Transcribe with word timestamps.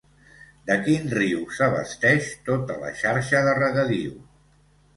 De 0.69 0.77
quin 0.87 1.05
riu 1.17 1.43
s'abasteix 1.59 2.31
tota 2.49 2.81
la 2.87 2.91
xarxa 3.03 3.45
de 3.51 3.55
regadiu? 3.63 4.21